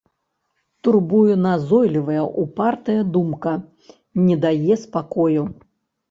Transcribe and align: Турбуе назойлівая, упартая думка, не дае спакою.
Турбуе 0.85 1.33
назойлівая, 1.47 2.23
упартая 2.43 2.95
думка, 3.17 3.53
не 4.25 4.35
дае 4.47 4.73
спакою. 4.85 5.43